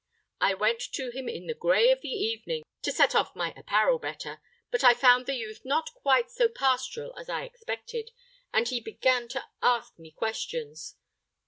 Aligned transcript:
I 0.39 0.55
went 0.55 0.79
to 0.93 1.11
him 1.11 1.29
in 1.29 1.45
the 1.45 1.53
gray 1.53 1.91
of 1.91 2.01
the 2.01 2.07
evening, 2.09 2.63
to 2.81 2.91
set 2.91 3.13
off 3.13 3.35
my 3.35 3.53
apparel 3.55 3.99
the 3.99 4.07
better, 4.11 4.41
but 4.71 4.83
I 4.83 4.95
found 4.95 5.27
the 5.27 5.35
youth 5.35 5.61
not 5.63 5.93
quite 5.93 6.31
so 6.31 6.47
pastoral 6.49 7.15
as 7.19 7.29
I 7.29 7.43
expected, 7.43 8.09
and 8.51 8.67
he 8.67 8.79
began 8.79 9.27
to 9.27 9.45
ask 9.61 9.99
me 9.99 10.09
questions. 10.09 10.95